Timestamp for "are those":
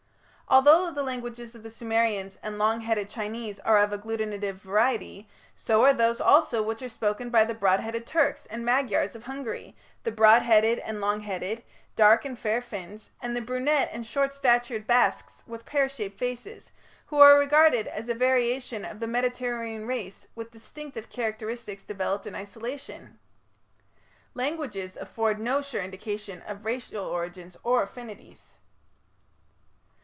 5.83-6.19